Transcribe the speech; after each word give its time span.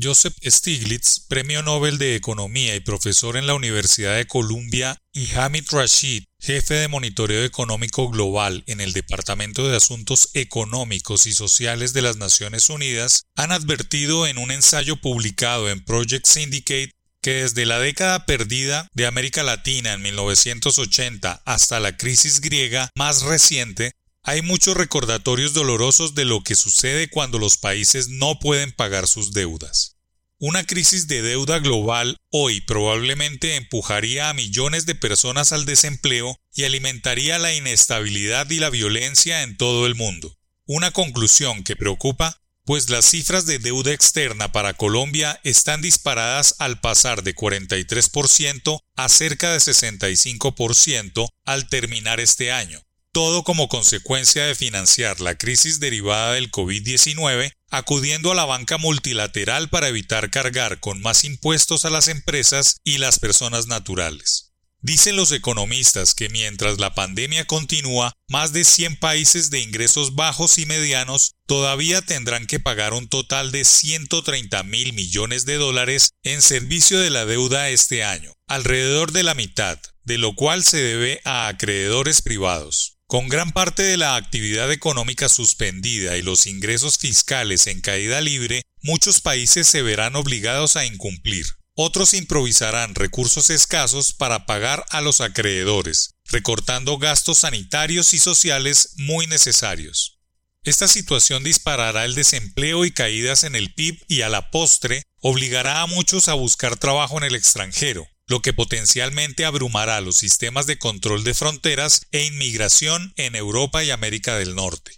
Joseph 0.00 0.36
Stiglitz, 0.44 1.20
Premio 1.28 1.62
Nobel 1.62 1.98
de 1.98 2.14
Economía 2.14 2.76
y 2.76 2.80
profesor 2.80 3.36
en 3.36 3.46
la 3.46 3.54
Universidad 3.54 4.16
de 4.16 4.26
Columbia, 4.26 4.96
y 5.12 5.32
Hamid 5.34 5.64
Rashid, 5.72 6.22
jefe 6.40 6.74
de 6.74 6.86
monitoreo 6.86 7.42
económico 7.42 8.08
global 8.08 8.62
en 8.68 8.80
el 8.80 8.92
Departamento 8.92 9.68
de 9.68 9.76
Asuntos 9.76 10.30
Económicos 10.34 11.26
y 11.26 11.32
Sociales 11.32 11.92
de 11.92 12.02
las 12.02 12.16
Naciones 12.16 12.70
Unidas, 12.70 13.24
han 13.34 13.50
advertido 13.50 14.28
en 14.28 14.38
un 14.38 14.52
ensayo 14.52 14.96
publicado 14.96 15.68
en 15.68 15.84
Project 15.84 16.26
Syndicate 16.26 16.92
que 17.20 17.42
desde 17.42 17.66
la 17.66 17.80
década 17.80 18.26
perdida 18.26 18.86
de 18.94 19.06
América 19.06 19.42
Latina 19.42 19.92
en 19.92 20.02
1980 20.02 21.42
hasta 21.44 21.80
la 21.80 21.96
crisis 21.96 22.40
griega 22.40 22.90
más 22.96 23.22
reciente, 23.22 23.92
hay 24.28 24.42
muchos 24.42 24.76
recordatorios 24.76 25.54
dolorosos 25.54 26.14
de 26.14 26.26
lo 26.26 26.42
que 26.42 26.54
sucede 26.54 27.08
cuando 27.08 27.38
los 27.38 27.56
países 27.56 28.08
no 28.10 28.38
pueden 28.38 28.72
pagar 28.72 29.08
sus 29.08 29.32
deudas. 29.32 29.96
Una 30.38 30.64
crisis 30.64 31.08
de 31.08 31.22
deuda 31.22 31.60
global 31.60 32.18
hoy 32.30 32.60
probablemente 32.60 33.56
empujaría 33.56 34.28
a 34.28 34.34
millones 34.34 34.84
de 34.84 34.94
personas 34.94 35.52
al 35.52 35.64
desempleo 35.64 36.38
y 36.52 36.64
alimentaría 36.64 37.38
la 37.38 37.54
inestabilidad 37.54 38.50
y 38.50 38.58
la 38.58 38.68
violencia 38.68 39.42
en 39.44 39.56
todo 39.56 39.86
el 39.86 39.94
mundo. 39.94 40.36
Una 40.66 40.90
conclusión 40.90 41.64
que 41.64 41.74
preocupa, 41.74 42.42
pues 42.66 42.90
las 42.90 43.06
cifras 43.06 43.46
de 43.46 43.58
deuda 43.58 43.94
externa 43.94 44.52
para 44.52 44.74
Colombia 44.74 45.40
están 45.42 45.80
disparadas 45.80 46.54
al 46.58 46.82
pasar 46.82 47.22
de 47.22 47.34
43% 47.34 48.78
a 48.94 49.08
cerca 49.08 49.52
de 49.54 49.58
65% 49.58 51.30
al 51.46 51.70
terminar 51.70 52.20
este 52.20 52.52
año, 52.52 52.84
todo 53.18 53.42
como 53.42 53.66
consecuencia 53.66 54.44
de 54.44 54.54
financiar 54.54 55.20
la 55.20 55.36
crisis 55.36 55.80
derivada 55.80 56.34
del 56.34 56.52
COVID-19, 56.52 57.50
acudiendo 57.68 58.30
a 58.30 58.36
la 58.36 58.44
banca 58.44 58.78
multilateral 58.78 59.68
para 59.70 59.88
evitar 59.88 60.30
cargar 60.30 60.78
con 60.78 61.02
más 61.02 61.24
impuestos 61.24 61.84
a 61.84 61.90
las 61.90 62.06
empresas 62.06 62.76
y 62.84 62.98
las 62.98 63.18
personas 63.18 63.66
naturales. 63.66 64.52
Dicen 64.82 65.16
los 65.16 65.32
economistas 65.32 66.14
que 66.14 66.28
mientras 66.28 66.78
la 66.78 66.94
pandemia 66.94 67.44
continúa, 67.44 68.12
más 68.28 68.52
de 68.52 68.62
100 68.62 69.00
países 69.00 69.50
de 69.50 69.62
ingresos 69.62 70.14
bajos 70.14 70.56
y 70.58 70.66
medianos 70.66 71.32
todavía 71.46 72.02
tendrán 72.02 72.46
que 72.46 72.60
pagar 72.60 72.92
un 72.92 73.08
total 73.08 73.50
de 73.50 73.64
130 73.64 74.62
mil 74.62 74.92
millones 74.92 75.44
de 75.44 75.56
dólares 75.56 76.10
en 76.22 76.40
servicio 76.40 77.00
de 77.00 77.10
la 77.10 77.26
deuda 77.26 77.68
este 77.70 78.04
año, 78.04 78.32
alrededor 78.46 79.10
de 79.10 79.24
la 79.24 79.34
mitad, 79.34 79.80
de 80.04 80.18
lo 80.18 80.36
cual 80.36 80.62
se 80.62 80.76
debe 80.76 81.20
a 81.24 81.48
acreedores 81.48 82.22
privados. 82.22 82.97
Con 83.08 83.30
gran 83.30 83.52
parte 83.52 83.84
de 83.84 83.96
la 83.96 84.16
actividad 84.16 84.70
económica 84.70 85.30
suspendida 85.30 86.18
y 86.18 86.22
los 86.22 86.46
ingresos 86.46 86.98
fiscales 86.98 87.66
en 87.66 87.80
caída 87.80 88.20
libre, 88.20 88.64
muchos 88.82 89.22
países 89.22 89.66
se 89.66 89.80
verán 89.80 90.14
obligados 90.14 90.76
a 90.76 90.84
incumplir. 90.84 91.46
Otros 91.72 92.12
improvisarán 92.12 92.94
recursos 92.94 93.48
escasos 93.48 94.12
para 94.12 94.44
pagar 94.44 94.84
a 94.90 95.00
los 95.00 95.22
acreedores, 95.22 96.16
recortando 96.26 96.98
gastos 96.98 97.38
sanitarios 97.38 98.12
y 98.12 98.18
sociales 98.18 98.90
muy 98.96 99.26
necesarios. 99.26 100.18
Esta 100.62 100.86
situación 100.86 101.42
disparará 101.42 102.04
el 102.04 102.14
desempleo 102.14 102.84
y 102.84 102.90
caídas 102.90 103.42
en 103.44 103.54
el 103.54 103.72
PIB 103.72 104.04
y 104.06 104.20
a 104.20 104.28
la 104.28 104.50
postre 104.50 105.02
obligará 105.22 105.80
a 105.80 105.86
muchos 105.86 106.28
a 106.28 106.34
buscar 106.34 106.76
trabajo 106.76 107.16
en 107.16 107.24
el 107.24 107.36
extranjero, 107.36 108.06
lo 108.28 108.40
que 108.40 108.52
potencialmente 108.52 109.44
abrumará 109.44 110.00
los 110.00 110.16
sistemas 110.16 110.66
de 110.66 110.78
control 110.78 111.24
de 111.24 111.34
fronteras 111.34 112.02
e 112.12 112.24
inmigración 112.26 113.12
en 113.16 113.34
Europa 113.34 113.82
y 113.82 113.90
América 113.90 114.36
del 114.36 114.54
Norte. 114.54 114.92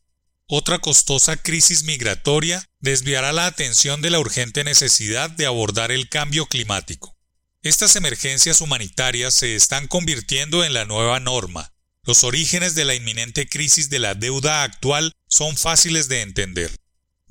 Otra 0.46 0.80
costosa 0.80 1.36
crisis 1.36 1.84
migratoria 1.84 2.64
desviará 2.80 3.32
la 3.32 3.46
atención 3.46 4.02
de 4.02 4.10
la 4.10 4.18
urgente 4.18 4.64
necesidad 4.64 5.30
de 5.30 5.46
abordar 5.46 5.92
el 5.92 6.08
cambio 6.08 6.46
climático. 6.46 7.16
Estas 7.62 7.94
emergencias 7.94 8.60
humanitarias 8.60 9.32
se 9.32 9.54
están 9.54 9.86
convirtiendo 9.86 10.64
en 10.64 10.72
la 10.72 10.86
nueva 10.86 11.20
norma. 11.20 11.72
Los 12.02 12.24
orígenes 12.24 12.74
de 12.74 12.84
la 12.84 12.94
inminente 12.94 13.48
crisis 13.48 13.90
de 13.90 14.00
la 14.00 14.14
deuda 14.14 14.64
actual 14.64 15.12
son 15.28 15.56
fáciles 15.56 16.08
de 16.08 16.22
entender. 16.22 16.79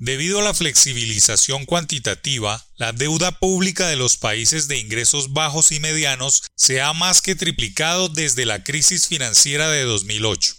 Debido 0.02 0.38
a 0.38 0.42
la 0.42 0.54
flexibilización 0.54 1.66
cuantitativa, 1.66 2.64
la 2.78 2.92
deuda 2.92 3.38
pública 3.38 3.86
de 3.88 3.96
los 3.96 4.16
países 4.16 4.66
de 4.66 4.78
ingresos 4.78 5.34
bajos 5.34 5.72
y 5.72 5.78
medianos 5.78 6.44
se 6.56 6.80
ha 6.80 6.94
más 6.94 7.20
que 7.20 7.34
triplicado 7.34 8.08
desde 8.08 8.46
la 8.46 8.64
crisis 8.64 9.08
financiera 9.08 9.68
de 9.68 9.82
2008. 9.82 10.54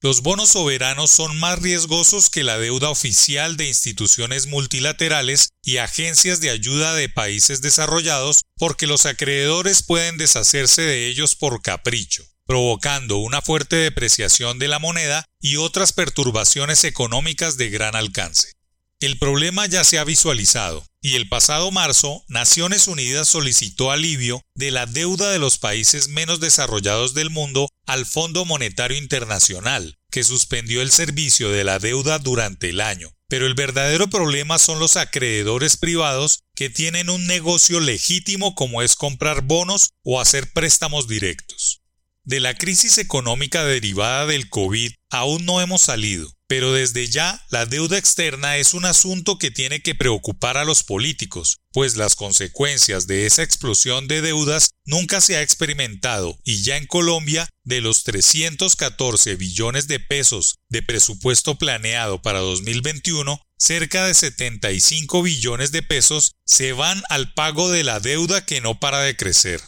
Los 0.00 0.22
bonos 0.22 0.50
soberanos 0.50 1.10
son 1.10 1.36
más 1.40 1.58
riesgosos 1.58 2.30
que 2.30 2.44
la 2.44 2.56
deuda 2.56 2.88
oficial 2.88 3.56
de 3.56 3.66
instituciones 3.66 4.46
multilaterales 4.46 5.48
y 5.64 5.78
agencias 5.78 6.40
de 6.40 6.50
ayuda 6.50 6.94
de 6.94 7.08
países 7.08 7.62
desarrollados 7.62 8.42
porque 8.56 8.86
los 8.86 9.06
acreedores 9.06 9.82
pueden 9.82 10.18
deshacerse 10.18 10.82
de 10.82 11.08
ellos 11.08 11.34
por 11.34 11.62
capricho 11.62 12.24
provocando 12.46 13.16
una 13.16 13.40
fuerte 13.40 13.74
depreciación 13.74 14.58
de 14.58 14.68
la 14.68 14.78
moneda 14.78 15.24
y 15.40 15.56
otras 15.56 15.94
perturbaciones 15.94 16.84
económicas 16.84 17.56
de 17.56 17.70
gran 17.70 17.96
alcance. 17.96 18.52
El 19.00 19.18
problema 19.18 19.66
ya 19.66 19.84
se 19.84 19.98
ha 19.98 20.04
visualizado, 20.04 20.86
y 21.02 21.16
el 21.16 21.28
pasado 21.28 21.70
marzo 21.70 22.24
Naciones 22.28 22.88
Unidas 22.88 23.28
solicitó 23.28 23.90
alivio 23.90 24.40
de 24.54 24.70
la 24.70 24.86
deuda 24.86 25.30
de 25.30 25.38
los 25.38 25.58
países 25.58 26.08
menos 26.08 26.40
desarrollados 26.40 27.12
del 27.12 27.28
mundo 27.28 27.68
al 27.86 28.06
Fondo 28.06 28.44
Monetario 28.44 28.96
Internacional, 28.96 29.98
que 30.10 30.24
suspendió 30.24 30.80
el 30.80 30.90
servicio 30.90 31.50
de 31.50 31.64
la 31.64 31.78
deuda 31.78 32.18
durante 32.18 32.70
el 32.70 32.80
año. 32.80 33.10
Pero 33.28 33.46
el 33.46 33.54
verdadero 33.54 34.08
problema 34.08 34.58
son 34.58 34.78
los 34.78 34.96
acreedores 34.96 35.76
privados 35.76 36.40
que 36.54 36.70
tienen 36.70 37.10
un 37.10 37.26
negocio 37.26 37.80
legítimo 37.80 38.54
como 38.54 38.80
es 38.80 38.94
comprar 38.94 39.42
bonos 39.42 39.90
o 40.04 40.20
hacer 40.20 40.52
préstamos 40.52 41.08
directos. 41.08 41.82
De 42.22 42.40
la 42.40 42.54
crisis 42.54 42.96
económica 42.98 43.64
derivada 43.64 44.24
del 44.24 44.48
COVID 44.48 44.92
aún 45.10 45.44
no 45.44 45.60
hemos 45.60 45.82
salido, 45.82 46.33
pero 46.46 46.72
desde 46.72 47.08
ya 47.08 47.44
la 47.50 47.66
deuda 47.66 47.98
externa 47.98 48.56
es 48.56 48.74
un 48.74 48.84
asunto 48.84 49.38
que 49.38 49.50
tiene 49.50 49.80
que 49.80 49.94
preocupar 49.94 50.56
a 50.56 50.64
los 50.64 50.82
políticos, 50.82 51.60
pues 51.72 51.96
las 51.96 52.14
consecuencias 52.14 53.06
de 53.06 53.26
esa 53.26 53.42
explosión 53.42 54.08
de 54.08 54.20
deudas 54.20 54.70
nunca 54.84 55.20
se 55.20 55.36
ha 55.36 55.42
experimentado 55.42 56.38
y 56.44 56.62
ya 56.62 56.76
en 56.76 56.86
Colombia 56.86 57.48
de 57.64 57.80
los 57.80 58.04
314 58.04 59.36
billones 59.36 59.88
de 59.88 60.00
pesos 60.00 60.56
de 60.68 60.82
presupuesto 60.82 61.56
planeado 61.56 62.20
para 62.20 62.40
2021, 62.40 63.40
cerca 63.56 64.06
de 64.06 64.14
75 64.14 65.22
billones 65.22 65.72
de 65.72 65.82
pesos 65.82 66.32
se 66.44 66.72
van 66.72 67.02
al 67.08 67.32
pago 67.32 67.70
de 67.70 67.84
la 67.84 68.00
deuda 68.00 68.44
que 68.44 68.60
no 68.60 68.78
para 68.78 69.00
de 69.00 69.16
crecer. 69.16 69.60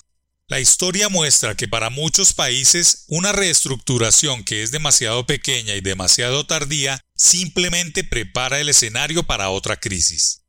La 0.48 0.60
historia 0.60 1.08
muestra 1.08 1.56
que 1.56 1.66
para 1.66 1.90
muchos 1.90 2.32
países 2.32 3.04
una 3.08 3.32
reestructuración 3.32 4.44
que 4.44 4.62
es 4.62 4.70
demasiado 4.70 5.26
pequeña 5.26 5.74
y 5.74 5.80
demasiado 5.80 6.46
tardía 6.46 7.00
simplemente 7.16 8.04
prepara 8.04 8.60
el 8.60 8.68
escenario 8.68 9.24
para 9.24 9.50
otra 9.50 9.76
crisis. 9.76 10.45